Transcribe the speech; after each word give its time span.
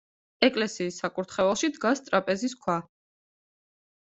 ეკლესიის 0.45 0.97
საკურთხეველში 1.03 1.69
დგას 1.75 2.01
ტრაპეზის 2.09 2.57
ქვა. 2.65 2.79